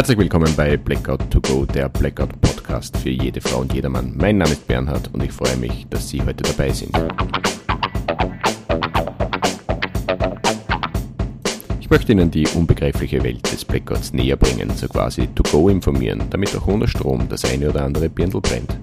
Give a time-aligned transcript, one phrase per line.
[0.00, 4.14] Herzlich willkommen bei Blackout to Go, der Blackout Podcast für jede Frau und jedermann.
[4.16, 6.98] Mein Name ist Bernhard und ich freue mich, dass Sie heute dabei sind.
[11.80, 16.22] Ich möchte Ihnen die unbegreifliche Welt des Blackouts näher bringen, so quasi to go informieren,
[16.30, 18.78] damit auch ohne Strom das eine oder andere Birndl brennt.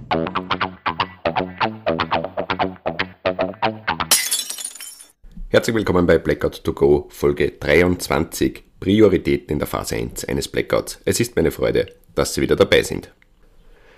[5.50, 11.00] Herzlich willkommen bei Blackout to Go Folge 23 Prioritäten in der Phase 1 eines Blackouts.
[11.06, 13.12] Es ist meine Freude, dass Sie wieder dabei sind.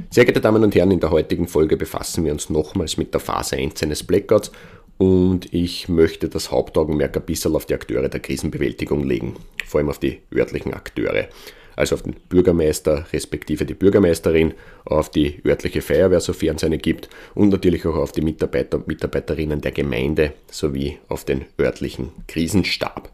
[0.10, 3.20] Sehr geehrte Damen und Herren, in der heutigen Folge befassen wir uns nochmals mit der
[3.20, 4.52] Phase 1 eines Blackouts
[4.98, 9.90] und ich möchte das Hauptaugenmerk ein bisschen auf die Akteure der Krisenbewältigung legen, vor allem
[9.90, 11.28] auf die örtlichen Akteure,
[11.76, 17.10] also auf den Bürgermeister respektive die Bürgermeisterin, auf die örtliche Feuerwehr, sofern es eine gibt,
[17.36, 23.10] und natürlich auch auf die Mitarbeiter und Mitarbeiterinnen der Gemeinde sowie auf den örtlichen Krisenstab.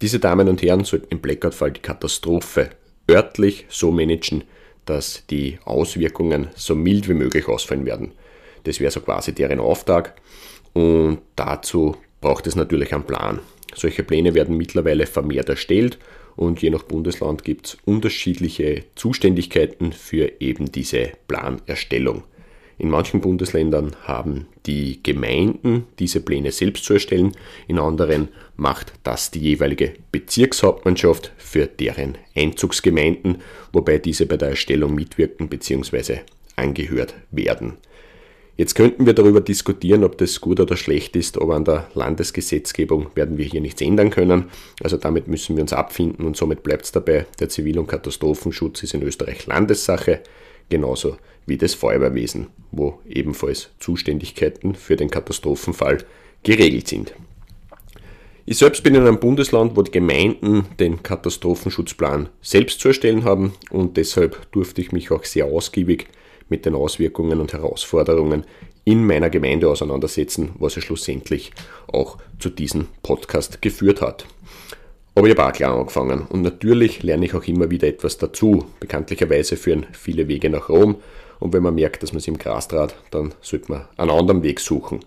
[0.00, 2.70] Diese Damen und Herren sollten im Blackout-Fall die Katastrophe
[3.08, 4.44] örtlich so managen,
[4.84, 8.12] dass die Auswirkungen so mild wie möglich ausfallen werden.
[8.64, 10.14] Das wäre so quasi deren Auftrag
[10.72, 13.40] und dazu braucht es natürlich einen Plan.
[13.74, 15.98] Solche Pläne werden mittlerweile vermehrt erstellt
[16.36, 22.24] und je nach Bundesland gibt es unterschiedliche Zuständigkeiten für eben diese Planerstellung.
[22.78, 27.32] In manchen Bundesländern haben die Gemeinden diese Pläne selbst zu erstellen,
[27.68, 34.94] in anderen macht das die jeweilige Bezirkshauptmannschaft für deren Einzugsgemeinden, wobei diese bei der Erstellung
[34.94, 36.18] mitwirken bzw.
[36.56, 37.74] angehört werden.
[38.56, 43.08] Jetzt könnten wir darüber diskutieren, ob das gut oder schlecht ist, aber an der Landesgesetzgebung
[43.16, 44.44] werden wir hier nichts ändern können.
[44.80, 48.84] Also damit müssen wir uns abfinden und somit bleibt es dabei, der Zivil- und Katastrophenschutz
[48.84, 50.20] ist in Österreich Landessache
[50.68, 56.04] genauso wie das Feuerwehrwesen, wo ebenfalls Zuständigkeiten für den Katastrophenfall
[56.42, 57.14] geregelt sind.
[58.46, 63.54] Ich selbst bin in einem Bundesland, wo die Gemeinden den Katastrophenschutzplan selbst zu erstellen haben
[63.70, 66.08] und deshalb durfte ich mich auch sehr ausgiebig
[66.50, 68.44] mit den Auswirkungen und Herausforderungen
[68.84, 71.52] in meiner Gemeinde auseinandersetzen, was ja schlussendlich
[71.86, 74.26] auch zu diesem Podcast geführt hat.
[75.14, 78.64] Aber ich habe auch klar angefangen und natürlich lerne ich auch immer wieder etwas dazu.
[78.80, 80.96] Bekanntlicherweise führen viele Wege nach Rom
[81.38, 84.42] und wenn man merkt, dass man es im Gras trat, dann sollte man einen anderen
[84.42, 85.00] Weg suchen.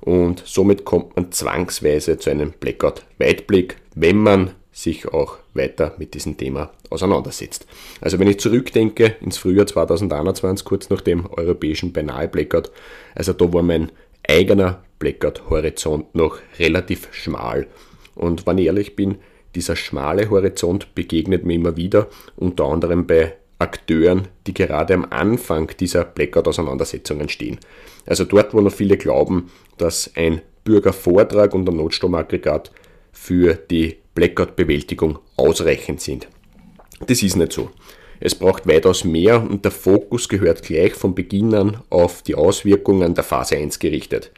[0.00, 6.36] Und somit kommt man zwangsweise zu einem Blackout-Weitblick, wenn man sich auch weiter mit diesem
[6.36, 7.66] Thema auseinandersetzt.
[8.00, 12.70] Also wenn ich zurückdenke ins Frühjahr 2021, kurz nach dem europäischen beinahe Blackout,
[13.16, 13.90] also da war mein
[14.28, 17.66] eigener Blackout-Horizont noch relativ schmal.
[18.14, 19.18] Und wenn ich ehrlich bin,
[19.58, 25.72] dieser schmale Horizont begegnet mir immer wieder, unter anderem bei Akteuren, die gerade am Anfang
[25.80, 27.58] dieser Blackout-Auseinandersetzungen stehen.
[28.06, 32.70] Also dort, wo noch viele glauben, dass ein Bürgervortrag und ein Notstromaggregat
[33.10, 36.28] für die Blackout-Bewältigung ausreichend sind.
[37.08, 37.70] Das ist nicht so.
[38.20, 43.14] Es braucht weitaus mehr und der Fokus gehört gleich von Beginn an auf die Auswirkungen
[43.14, 44.30] der Phase 1 gerichtet.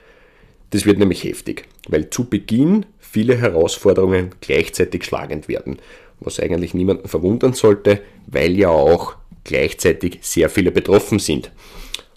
[0.70, 5.78] Das wird nämlich heftig, weil zu Beginn viele Herausforderungen gleichzeitig schlagend werden,
[6.20, 11.50] was eigentlich niemanden verwundern sollte, weil ja auch gleichzeitig sehr viele betroffen sind.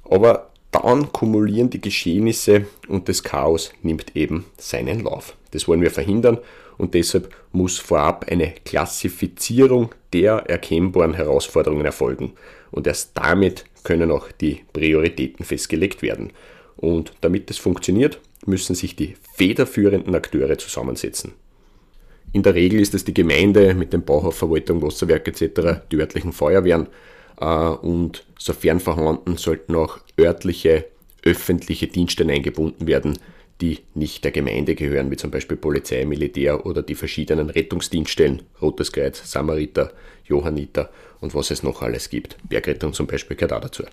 [0.04, 5.36] Aber dann kumulieren die Geschehnisse und das Chaos nimmt eben seinen Lauf.
[5.52, 6.40] Das wollen wir verhindern
[6.78, 12.34] und deshalb muss vorab eine Klassifizierung der erkennbaren Herausforderungen erfolgen.
[12.72, 16.32] Und erst damit können auch die Prioritäten festgelegt werden.
[16.76, 21.34] Und damit es funktioniert, müssen sich die federführenden Akteure zusammensetzen.
[22.32, 26.88] In der Regel ist es die Gemeinde mit dem Bauhausverwaltung, Wasserwerk etc., die örtlichen Feuerwehren
[27.40, 30.86] äh, und sofern vorhanden sollten auch örtliche
[31.24, 33.18] öffentliche Dienststellen eingebunden werden,
[33.62, 38.92] die nicht der Gemeinde gehören, wie zum Beispiel Polizei, Militär oder die verschiedenen Rettungsdienststellen, Rotes
[38.92, 39.94] Kreuz, Samariter,
[40.26, 40.90] Johanniter
[41.22, 42.36] und was es noch alles gibt.
[42.50, 43.84] Bergrettung zum Beispiel gehört auch dazu.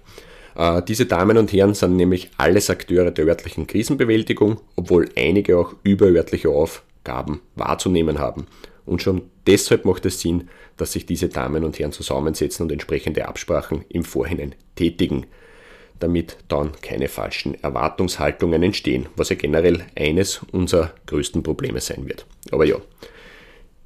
[0.56, 5.74] Äh, diese Damen und Herren sind nämlich alles Akteure der örtlichen Krisenbewältigung, obwohl einige auch
[5.82, 8.46] überörtliche Aufgaben wahrzunehmen haben.
[8.86, 13.28] Und schon deshalb macht es Sinn, dass sich diese Damen und Herren zusammensetzen und entsprechende
[13.28, 15.26] Absprachen im Vorhinein tätigen,
[15.98, 22.26] damit dann keine falschen Erwartungshaltungen entstehen, was ja generell eines unserer größten Probleme sein wird.
[22.50, 22.76] Aber ja.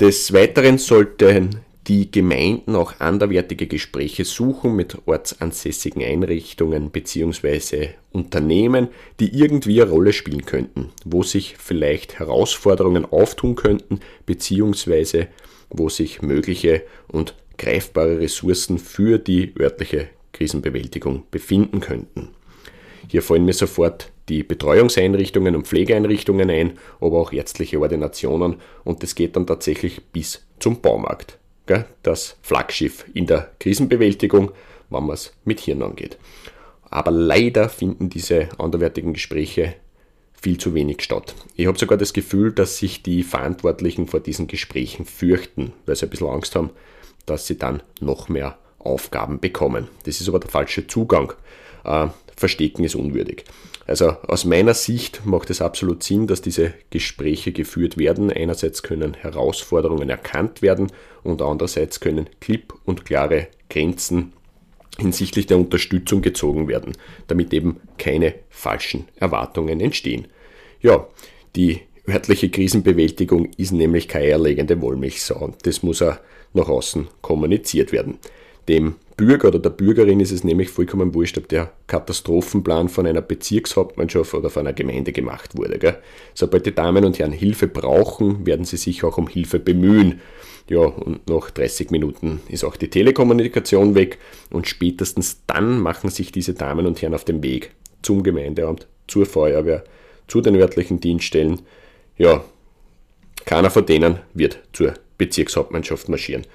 [0.01, 7.91] Des Weiteren sollten die Gemeinden auch anderwertige Gespräche suchen mit ortsansässigen Einrichtungen bzw.
[8.11, 8.89] Unternehmen,
[9.21, 15.27] die irgendwie eine Rolle spielen könnten, wo sich vielleicht Herausforderungen auftun könnten bzw.
[15.69, 22.31] wo sich mögliche und greifbare Ressourcen für die örtliche Krisenbewältigung befinden könnten.
[23.09, 29.15] Hier fallen mir sofort die Betreuungseinrichtungen und Pflegeeinrichtungen ein, aber auch ärztliche Ordinationen und das
[29.15, 31.39] geht dann tatsächlich bis zum Baumarkt.
[32.03, 34.53] Das Flaggschiff in der Krisenbewältigung,
[34.91, 36.19] wenn man es mit Hirn angeht.
[36.83, 39.75] Aber leider finden diese anderwertigen Gespräche
[40.33, 41.35] viel zu wenig statt.
[41.57, 46.07] Ich habe sogar das Gefühl, dass sich die Verantwortlichen vor diesen Gesprächen fürchten, weil sie
[46.07, 46.71] ein bisschen Angst haben,
[47.25, 49.89] dass sie dann noch mehr Aufgaben bekommen.
[50.05, 51.33] Das ist aber der falsche Zugang.
[51.85, 53.45] Äh, Verstecken ist unwürdig.
[53.87, 58.33] Also aus meiner Sicht macht es absolut Sinn, dass diese Gespräche geführt werden.
[58.33, 60.91] Einerseits können Herausforderungen erkannt werden
[61.23, 64.33] und andererseits können klipp und klare Grenzen
[64.99, 66.93] hinsichtlich der Unterstützung gezogen werden,
[67.27, 70.29] damit eben keine falschen Erwartungen entstehen.
[70.81, 71.07] Ja,
[71.57, 76.17] die örtliche Krisenbewältigung ist nämlich keine erlegende Wollmilchsau das muss auch
[76.53, 78.19] nach außen kommuniziert werden.
[78.69, 83.21] Dem Bürger oder der Bürgerin ist es nämlich vollkommen wurscht, ob der Katastrophenplan von einer
[83.21, 85.79] Bezirkshauptmannschaft oder von einer Gemeinde gemacht wurde.
[85.79, 85.99] Gell?
[86.35, 90.21] Sobald die Damen und Herren Hilfe brauchen, werden sie sich auch um Hilfe bemühen.
[90.69, 94.19] Ja, und nach 30 Minuten ist auch die Telekommunikation weg
[94.51, 97.73] und spätestens dann machen sich diese Damen und Herren auf den Weg
[98.03, 99.85] zum Gemeindeamt, zur Feuerwehr,
[100.27, 101.61] zu den örtlichen Dienststellen.
[102.17, 102.43] Ja,
[103.45, 106.47] keiner von denen wird zur Bezirkshauptmannschaft marschieren.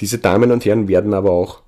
[0.00, 1.62] Diese Damen und Herren werden aber auch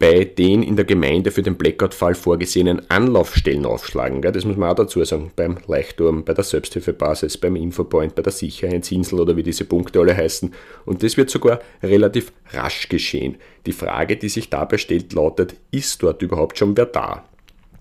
[0.00, 4.22] bei den in der Gemeinde für den Blackout-Fall vorgesehenen Anlaufstellen aufschlagen.
[4.22, 5.30] Das muss man auch dazu sagen.
[5.36, 10.16] Beim Leichturm, bei der Selbsthilfebasis, beim Infopoint, bei der Sicherheitsinsel oder wie diese Punkte alle
[10.16, 10.54] heißen.
[10.86, 13.36] Und das wird sogar relativ rasch geschehen.
[13.66, 17.24] Die Frage, die sich dabei stellt, lautet, ist dort überhaupt schon wer da?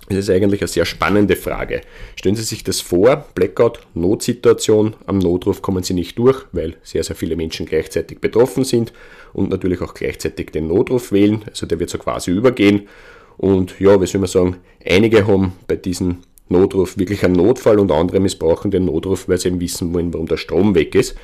[0.09, 1.81] Das ist eigentlich eine sehr spannende Frage.
[2.15, 7.03] Stellen Sie sich das vor, Blackout, Notsituation, am Notruf kommen Sie nicht durch, weil sehr,
[7.03, 8.91] sehr viele Menschen gleichzeitig betroffen sind
[9.33, 12.87] und natürlich auch gleichzeitig den Notruf wählen, also der wird so quasi übergehen.
[13.37, 16.17] Und ja, wie soll man sagen, einige haben bei diesem
[16.49, 20.27] Notruf wirklich einen Notfall und andere missbrauchen den Notruf, weil sie eben wissen wollen, warum
[20.27, 21.15] der Strom weg ist.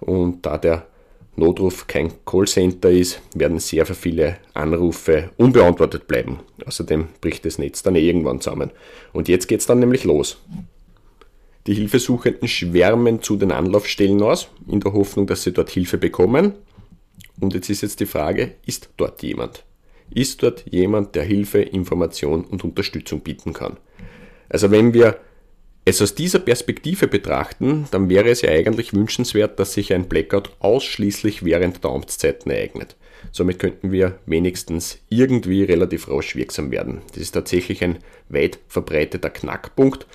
[0.00, 0.86] Und da der
[1.36, 6.40] Notruf kein Callcenter ist, werden sehr viele Anrufe unbeantwortet bleiben.
[6.66, 8.70] Außerdem bricht das Netz dann irgendwann zusammen.
[9.12, 10.38] Und jetzt geht es dann nämlich los.
[11.66, 16.54] Die Hilfesuchenden schwärmen zu den Anlaufstellen aus, in der Hoffnung, dass sie dort Hilfe bekommen.
[17.40, 19.64] Und jetzt ist jetzt die Frage, ist dort jemand?
[20.12, 23.76] Ist dort jemand, der Hilfe, Information und Unterstützung bieten kann?
[24.48, 25.20] Also wenn wir
[25.84, 30.50] es aus dieser Perspektive betrachten, dann wäre es ja eigentlich wünschenswert, dass sich ein Blackout
[30.60, 32.96] ausschließlich während der Amtszeiten ereignet.
[33.32, 37.02] Somit könnten wir wenigstens irgendwie relativ rasch wirksam werden.
[37.08, 37.98] Das ist tatsächlich ein
[38.28, 40.06] weit verbreiteter Knackpunkt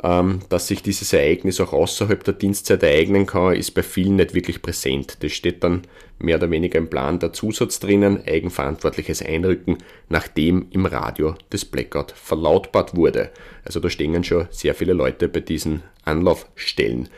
[0.00, 4.62] dass sich dieses Ereignis auch außerhalb der Dienstzeit ereignen kann, ist bei vielen nicht wirklich
[4.62, 5.18] präsent.
[5.20, 5.82] Das steht dann
[6.20, 9.78] mehr oder weniger im Plan der Zusatz drinnen, eigenverantwortliches Einrücken,
[10.08, 13.30] nachdem im Radio das Blackout verlautbart wurde.
[13.64, 17.08] Also da stehen schon sehr viele Leute bei diesen Anlaufstellen.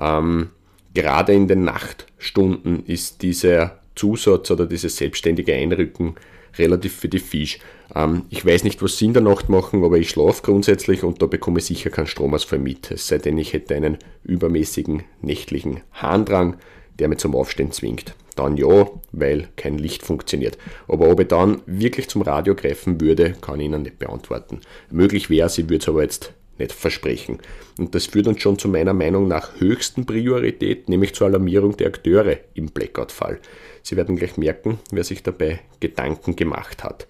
[0.00, 0.50] Ähm,
[0.92, 6.16] gerade in den Nachtstunden ist dieser Zusatz oder dieses selbstständige Einrücken
[6.58, 7.58] relativ für die Fisch.
[7.94, 11.20] Ähm, ich weiß nicht, was Sie in der Nacht machen, aber ich schlafe grundsätzlich und
[11.22, 15.80] da bekomme ich sicher keinen Stromausfall mit, es sei denn, ich hätte einen übermäßigen nächtlichen
[15.92, 16.56] Harndrang,
[16.98, 18.14] der mich zum Aufstehen zwingt.
[18.36, 20.58] Dann ja, weil kein Licht funktioniert.
[20.88, 24.60] Aber ob ich dann wirklich zum Radio greifen würde, kann ich Ihnen nicht beantworten.
[24.90, 27.38] Möglich wäre ich würde es aber jetzt nicht versprechen.
[27.78, 31.88] Und das führt uns schon zu meiner Meinung nach höchsten Priorität, nämlich zur Alarmierung der
[31.88, 33.40] Akteure im Blackout-Fall.
[33.82, 37.06] Sie werden gleich merken, wer sich dabei Gedanken gemacht hat.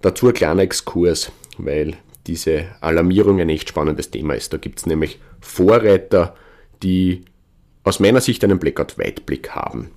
[0.00, 4.52] Dazu ein kleiner Exkurs, weil diese Alarmierung ein echt spannendes Thema ist.
[4.52, 6.34] Da gibt es nämlich Vorreiter,
[6.82, 7.24] die
[7.84, 9.90] aus meiner Sicht einen Blackout-Weitblick haben.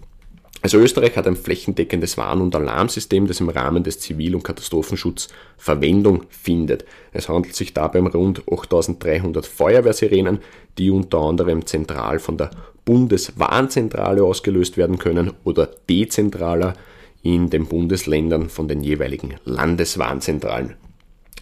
[0.62, 5.30] Also Österreich hat ein flächendeckendes Warn- und Alarmsystem, das im Rahmen des Zivil- und Katastrophenschutzes
[5.56, 6.84] Verwendung findet.
[7.14, 10.40] Es handelt sich dabei um rund 8300 Feuerwehrsirenen,
[10.78, 12.52] die unter anderem zentral von der
[12.86, 16.74] Bundeswarnzentrale ausgelöst werden können oder dezentraler
[17.22, 20.76] in den Bundesländern von den jeweiligen Landeswarnzentralen.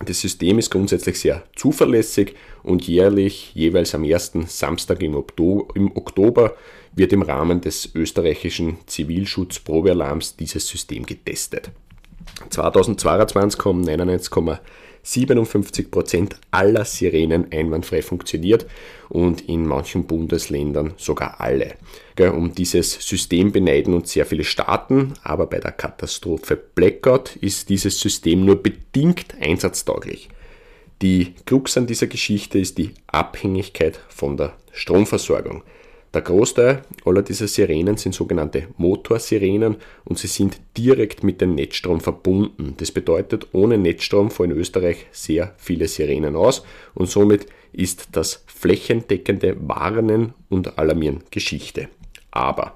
[0.03, 6.55] Das System ist grundsätzlich sehr zuverlässig und jährlich, jeweils am ersten Samstag im Oktober,
[6.95, 11.69] wird im Rahmen des österreichischen Zivilschutzprobealarms dieses System getestet.
[12.49, 18.65] 2022 haben 99,57% aller Sirenen einwandfrei funktioniert
[19.09, 21.75] und in manchen Bundesländern sogar alle.
[22.17, 27.99] Um dieses System beneiden uns sehr viele Staaten, aber bei der Katastrophe Blackout ist dieses
[27.99, 30.29] System nur bedingt einsatztauglich.
[31.01, 35.63] Die Krux an dieser Geschichte ist die Abhängigkeit von der Stromversorgung.
[36.15, 41.99] Der Großteil aller dieser Sirenen sind sogenannte Motorsirenen und sie sind direkt mit dem Netzstrom
[41.99, 42.73] verbunden.
[42.77, 48.45] Das bedeutet, ohne Netzstrom fallen in Österreich sehr viele Sirenen aus und somit ist das
[48.47, 51.89] flächendeckende Warnen und Alarmieren Geschichte.
[52.31, 52.75] Aber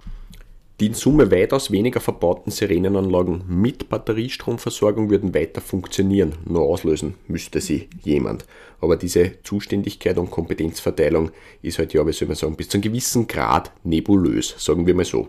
[0.80, 7.60] Die in Summe weitaus weniger verbauten Sirenenanlagen mit Batteriestromversorgung würden weiter funktionieren, nur auslösen müsste
[7.60, 8.46] sie jemand.
[8.80, 11.32] Aber diese Zuständigkeit und Kompetenzverteilung
[11.62, 14.96] ist halt ja, wie soll man sagen, bis zu einem gewissen Grad nebulös, sagen wir
[14.96, 15.28] mal so.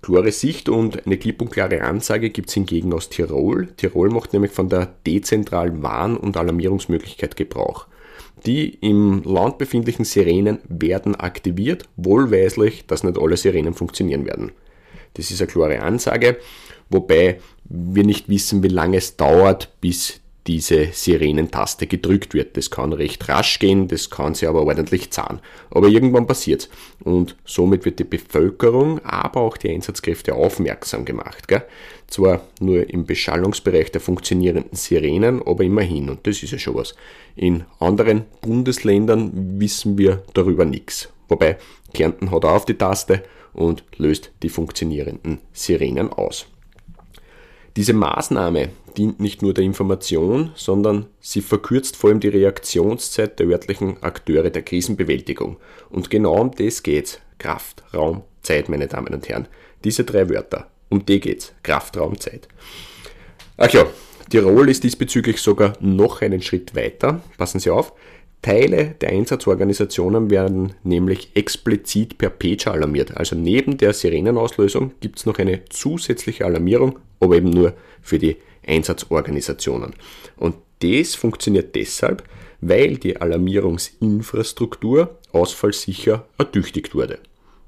[0.00, 3.68] Klare Sicht und eine klipp und klare Ansage gibt es hingegen aus Tirol.
[3.76, 7.86] Tirol macht nämlich von der dezentralen Warn- und Alarmierungsmöglichkeit Gebrauch.
[8.46, 14.52] Die im Land befindlichen Sirenen werden aktiviert, wohlweislich, dass nicht alle Sirenen funktionieren werden.
[15.16, 16.38] Das ist eine klare Ansage,
[16.90, 22.56] wobei wir nicht wissen, wie lange es dauert, bis diese Sirenentaste gedrückt wird.
[22.56, 25.40] Das kann recht rasch gehen, das kann sie aber ordentlich zahlen.
[25.70, 26.68] Aber irgendwann passiert's.
[27.02, 31.48] Und somit wird die Bevölkerung, aber auch die Einsatzkräfte aufmerksam gemacht.
[31.48, 31.64] Gell?
[32.06, 36.08] Zwar nur im Beschallungsbereich der funktionierenden Sirenen, aber immerhin.
[36.08, 36.94] Und das ist ja schon was.
[37.34, 41.08] In anderen Bundesländern wissen wir darüber nichts.
[41.28, 41.58] Wobei
[41.92, 43.24] Kärnten hat auch auf die Taste
[43.56, 46.46] und löst die funktionierenden Sirenen aus.
[47.76, 53.48] Diese Maßnahme dient nicht nur der Information, sondern sie verkürzt vor allem die Reaktionszeit der
[53.48, 55.56] örtlichen Akteure der Krisenbewältigung.
[55.90, 57.20] Und genau um das geht's.
[57.38, 59.48] Kraft, Raum, Zeit, meine Damen und Herren.
[59.84, 60.70] Diese drei Wörter.
[60.88, 61.52] Um die geht's.
[61.62, 62.48] Kraft, Raum, Zeit.
[63.58, 63.86] Ach ja,
[64.30, 67.20] Tirol ist diesbezüglich sogar noch einen Schritt weiter.
[67.36, 67.92] Passen Sie auf.
[68.42, 73.16] Teile der Einsatzorganisationen werden nämlich explizit per Pager alarmiert.
[73.16, 78.36] Also neben der Sirenenauslösung gibt es noch eine zusätzliche Alarmierung, aber eben nur für die
[78.66, 79.94] Einsatzorganisationen.
[80.36, 82.22] Und das funktioniert deshalb,
[82.60, 87.18] weil die Alarmierungsinfrastruktur ausfallsicher ertüchtigt wurde.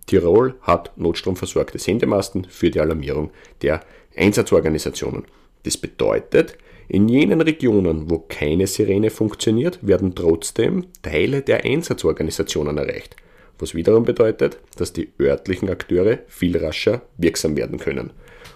[0.06, 3.30] Tirol hat notstromversorgte Sendemasten für die Alarmierung
[3.62, 3.82] der
[4.16, 5.24] Einsatzorganisationen.
[5.64, 6.56] Das bedeutet,
[6.88, 13.16] in jenen Regionen, wo keine Sirene funktioniert, werden trotzdem Teile der Einsatzorganisationen erreicht,
[13.58, 18.12] was wiederum bedeutet, dass die örtlichen Akteure viel rascher wirksam werden können.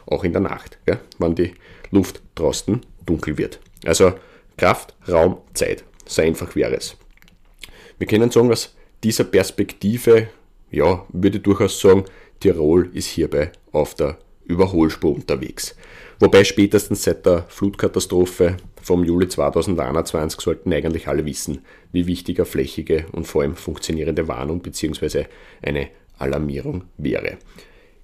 [0.06, 1.52] Auch in der Nacht, ja, wenn die
[1.90, 3.60] Luft draußen dunkel wird.
[3.84, 4.14] Also
[4.56, 5.84] Kraft, Raum, Zeit.
[6.06, 6.96] So einfach wäre es.
[7.98, 8.74] Wir können sagen, aus
[9.04, 10.28] dieser Perspektive,
[10.70, 12.04] ja, würde ich durchaus sagen,
[12.40, 14.18] Tirol ist hierbei auf der
[14.52, 15.75] Überholspur unterwegs.
[16.21, 22.47] Wobei spätestens seit der Flutkatastrophe vom Juli 2021 sollten eigentlich alle wissen, wie wichtig eine
[22.47, 25.25] flächige und vor allem funktionierende Warnung bzw.
[25.62, 27.38] eine Alarmierung wäre.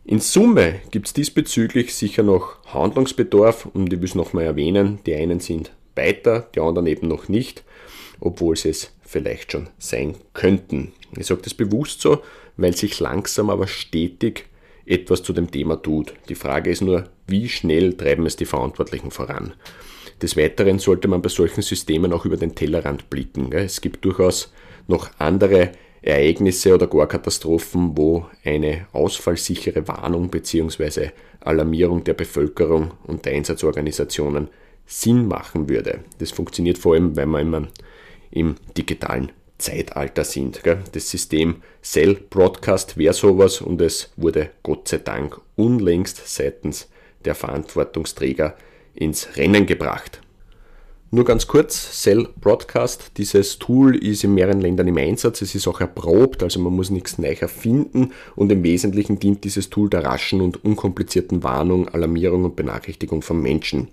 [0.05, 5.15] In Summe gibt es diesbezüglich sicher noch Handlungsbedarf und ich will es nochmal erwähnen, die
[5.15, 7.63] einen sind weiter, die anderen eben noch nicht,
[8.19, 10.93] obwohl sie es vielleicht schon sein könnten.
[11.17, 12.23] Ich sage das bewusst so,
[12.57, 14.48] weil sich langsam aber stetig
[14.89, 16.15] etwas zu dem Thema tut.
[16.29, 19.53] Die Frage ist nur, wie schnell treiben es die Verantwortlichen voran.
[20.23, 23.53] Des Weiteren sollte man bei solchen Systemen auch über den Tellerrand blicken.
[23.53, 24.53] Es gibt durchaus
[24.89, 31.11] noch andere Ereignisse oder gar Katastrophen, wo eine ausfallsichere Warnung bzw.
[31.41, 34.49] Alarmierung der Bevölkerung und der Einsatzorganisationen
[34.87, 36.01] Sinn machen würde.
[36.19, 37.69] Das funktioniert vor allem, weil man
[38.31, 40.63] im digitalen Zeitalter sind.
[40.63, 40.79] Gell?
[40.93, 46.89] Das System Cell Broadcast wäre sowas und es wurde Gott sei Dank unlängst seitens
[47.25, 48.57] der Verantwortungsträger
[48.95, 50.21] ins Rennen gebracht.
[51.11, 55.67] Nur ganz kurz, Cell Broadcast, dieses Tool ist in mehreren Ländern im Einsatz, es ist
[55.67, 60.05] auch erprobt, also man muss nichts neu erfinden und im Wesentlichen dient dieses Tool der
[60.05, 63.89] raschen und unkomplizierten Warnung, Alarmierung und Benachrichtigung von Menschen.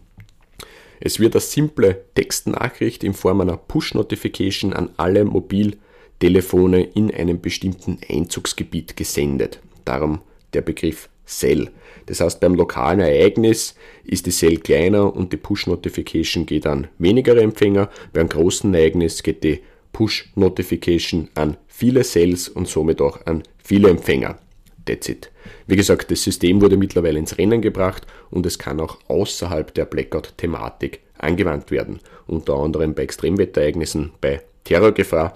[1.06, 8.00] Es wird als simple Textnachricht in Form einer Push-Notification an alle Mobiltelefone in einem bestimmten
[8.10, 9.60] Einzugsgebiet gesendet.
[9.86, 10.22] Darum
[10.54, 11.70] der Begriff Cell.
[12.08, 17.38] Das heißt, beim lokalen Ereignis ist die Cell kleiner und die Push-Notification geht an weniger
[17.38, 17.92] Empfänger.
[18.12, 19.60] Beim großen Ereignis geht die
[19.94, 24.40] Push-Notification an viele Cells und somit auch an viele Empfänger.
[24.86, 25.32] That's it.
[25.68, 29.86] Wie gesagt, das System wurde mittlerweile ins Rennen gebracht und es kann auch außerhalb der
[29.86, 32.00] Blackout-Thematik angewandt werden.
[32.28, 35.36] Unter anderem bei Extremwetterereignissen, bei Terrorgefahr,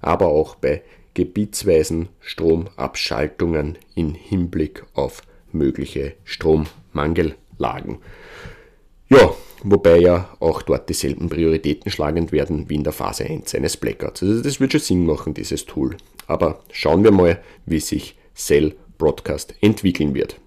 [0.00, 0.82] aber auch bei
[1.14, 5.22] gebietsweisen Stromabschaltungen im Hinblick auf
[5.52, 7.98] mögliche Strommangellagen.
[9.08, 13.76] Ja, wobei ja auch dort dieselben Prioritäten schlagend werden wie in der Phase 1 eines
[13.76, 14.22] Blackouts.
[14.22, 15.96] Also das wird schon Sinn machen, dieses Tool.
[16.26, 20.40] Aber schauen wir mal, wie sich Cell Broadcast entwickeln wird.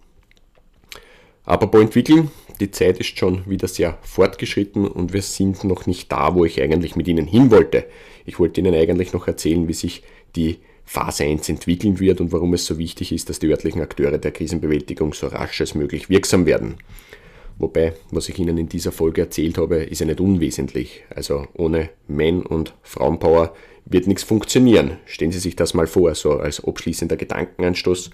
[1.44, 6.36] Apropos entwickeln, die Zeit ist schon wieder sehr fortgeschritten und wir sind noch nicht da,
[6.36, 7.86] wo ich eigentlich mit Ihnen hin wollte.
[8.26, 10.04] Ich wollte Ihnen eigentlich noch erzählen, wie sich
[10.36, 14.18] die Phase 1 entwickeln wird und warum es so wichtig ist, dass die örtlichen Akteure
[14.18, 16.76] der Krisenbewältigung so rasch als möglich wirksam werden.
[17.60, 21.04] Wobei, was ich Ihnen in dieser Folge erzählt habe, ist ja nicht unwesentlich.
[21.14, 23.54] Also ohne Man- und Frauenpower
[23.86, 24.98] wird nichts funktionieren.
[25.06, 28.12] Stellen Sie sich das mal vor, so als abschließender Gedankenanstoß.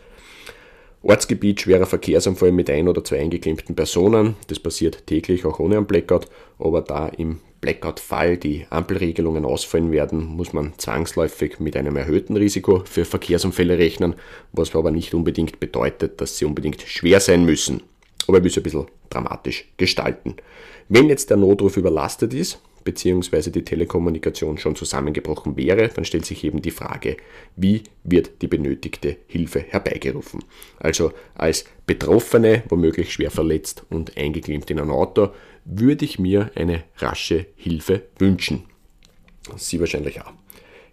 [1.04, 4.36] Ortsgebiet schwerer Verkehrsunfall mit ein oder zwei eingeklemmten Personen.
[4.48, 6.28] Das passiert täglich, auch ohne einen Blackout.
[6.60, 12.84] Aber da im Blackout-Fall die Ampelregelungen ausfallen werden, muss man zwangsläufig mit einem erhöhten Risiko
[12.86, 14.16] für Verkehrsunfälle rechnen,
[14.54, 17.84] was aber nicht unbedingt bedeutet, dass sie unbedingt schwer sein müssen.
[18.28, 20.38] Aber will es ein bisschen dramatisch gestalten.
[20.88, 26.44] Wenn jetzt der Notruf überlastet ist, beziehungsweise die Telekommunikation schon zusammengebrochen wäre, dann stellt sich
[26.44, 27.18] eben die Frage,
[27.56, 30.44] wie wird die benötigte Hilfe herbeigerufen?
[30.80, 35.30] Also als Betroffene, womöglich schwer verletzt und eingeklemmt in ein Auto,
[35.66, 38.64] würde ich mir eine rasche Hilfe wünschen.
[39.58, 40.34] Sie wahrscheinlich auch.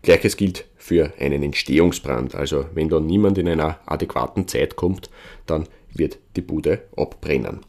[0.03, 2.35] Gleiches gilt für einen Entstehungsbrand.
[2.35, 5.11] Also wenn da niemand in einer adäquaten Zeit kommt,
[5.47, 7.61] dann wird die Bude abbrennen.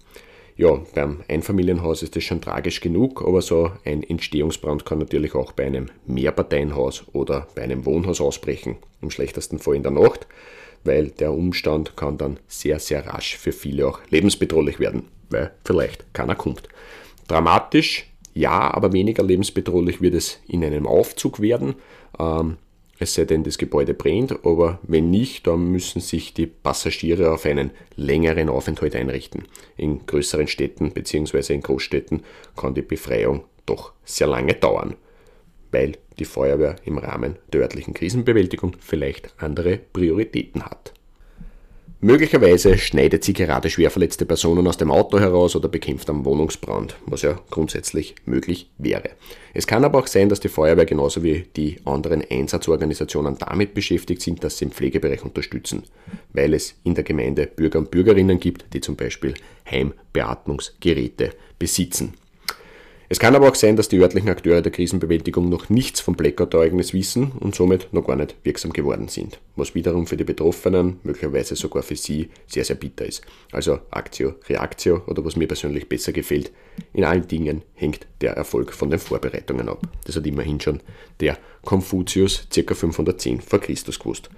[0.62, 5.54] Ja, beim Einfamilienhaus ist das schon tragisch genug, aber so ein Entstehungsbrand kann natürlich auch
[5.54, 10.28] bei einem Mehrparteienhaus oder bei einem Wohnhaus ausbrechen, im schlechtesten Fall in der Nacht,
[10.84, 16.14] weil der Umstand kann dann sehr, sehr rasch für viele auch lebensbedrohlich werden, weil vielleicht
[16.14, 16.70] keiner kommt.
[17.28, 21.74] Dramatisch, ja, aber weniger lebensbedrohlich wird es in einem Aufzug werden.
[22.20, 22.58] Ähm,
[23.02, 27.48] es sei denn, das Gebäude brennt, aber wenn nicht, dann müssen sich die Passagiere auf
[27.48, 29.46] einen längeren Aufenthalt einrichten.
[29.76, 31.56] In größeren Städten bzw.
[31.56, 32.22] in Großstädten
[32.56, 34.96] kann die Befreiung doch sehr lange dauern,
[35.72, 40.94] weil die Feuerwehr im Rahmen der örtlichen Krisenbewältigung vielleicht andere Prioritäten hat.
[42.04, 46.96] Möglicherweise schneidet sie gerade schwer verletzte Personen aus dem Auto heraus oder bekämpft einen Wohnungsbrand,
[47.06, 49.12] was ja grundsätzlich möglich wäre.
[49.54, 54.24] Es kann aber auch sein, dass die Feuerwehr genauso wie die anderen Einsatzorganisationen damit beschäftigt
[54.24, 55.84] sind, dass sie im Pflegebereich unterstützen,
[56.34, 59.36] weil es in der Gemeinde Bürger und Bürgerinnen gibt, die zum Beispiel
[59.70, 62.16] Heimbeatmungsgeräte besitzen.
[63.12, 66.94] Es kann aber auch sein, dass die örtlichen Akteure der Krisenbewältigung noch nichts vom Blackout-Ereignis
[66.94, 71.58] wissen und somit noch gar nicht wirksam geworden sind, was wiederum für die Betroffenen, möglicherweise
[71.58, 73.22] sogar für sie, sehr, sehr bitter ist.
[73.52, 76.54] Also Aktio, Reaktio oder was mir persönlich besser gefällt,
[76.94, 79.82] in allen Dingen hängt der Erfolg von den Vorbereitungen ab.
[80.06, 80.80] Das hat immerhin schon
[81.20, 82.74] der Konfuzius ca.
[82.74, 84.30] 510 vor Christus gewusst.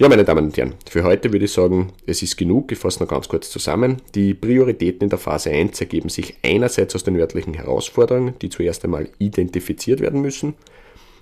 [0.00, 2.70] Ja, meine Damen und Herren, für heute würde ich sagen, es ist genug.
[2.70, 3.96] Ich fasse noch ganz kurz zusammen.
[4.14, 8.84] Die Prioritäten in der Phase 1 ergeben sich einerseits aus den örtlichen Herausforderungen, die zuerst
[8.84, 10.54] einmal identifiziert werden müssen.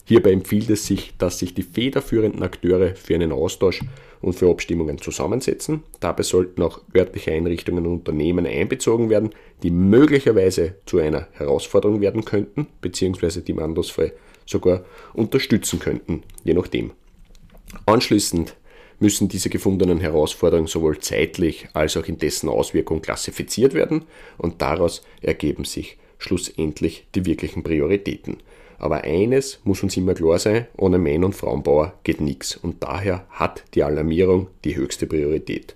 [0.05, 3.81] Hierbei empfiehlt es sich, dass sich die federführenden Akteure für einen Austausch
[4.21, 5.83] und für Abstimmungen zusammensetzen.
[6.01, 9.31] Dabei sollten auch örtliche Einrichtungen und Unternehmen einbezogen werden,
[9.63, 13.75] die möglicherweise zu einer Herausforderung werden könnten, beziehungsweise die man
[14.45, 14.85] sogar
[15.15, 16.91] unterstützen könnten, je nachdem.
[17.87, 18.55] Anschließend
[18.99, 24.05] müssen diese gefundenen Herausforderungen sowohl zeitlich als auch in dessen Auswirkung klassifiziert werden
[24.39, 28.39] und daraus ergeben sich schlussendlich die wirklichen Prioritäten.
[28.79, 33.27] Aber eines muss uns immer klar sein, ohne Mann- und Frauenbauer geht nichts und daher
[33.31, 35.75] hat die Alarmierung die höchste Priorität.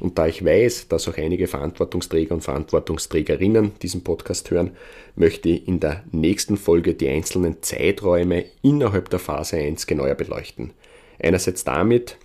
[0.00, 4.72] Und da ich weiß, dass auch einige Verantwortungsträger und Verantwortungsträgerinnen diesen Podcast hören,
[5.14, 10.72] möchte ich in der nächsten Folge die einzelnen Zeiträume innerhalb der Phase 1 genauer beleuchten.
[11.22, 12.16] Einerseits damit,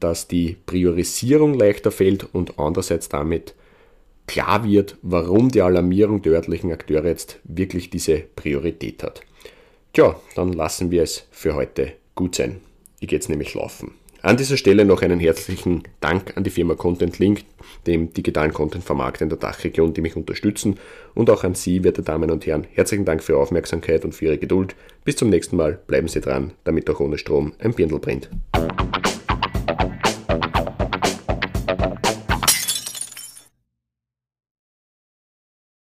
[0.00, 3.54] dass die Priorisierung leichter fällt und andererseits damit
[4.26, 9.22] klar wird, warum die Alarmierung der örtlichen Akteure jetzt wirklich diese Priorität hat.
[9.92, 12.60] Tja, dann lassen wir es für heute gut sein.
[13.00, 13.92] Ich gehe jetzt nämlich laufen.
[14.22, 17.44] An dieser Stelle noch einen herzlichen Dank an die Firma Content Link,
[17.86, 20.80] dem digitalen Content-Vermarkter in der Dachregion, die mich unterstützen.
[21.14, 24.24] Und auch an Sie, werte Damen und Herren, herzlichen Dank für Ihre Aufmerksamkeit und für
[24.24, 24.74] Ihre Geduld.
[25.04, 28.28] Bis zum nächsten Mal, bleiben Sie dran, damit auch ohne Strom ein Birndl brennt.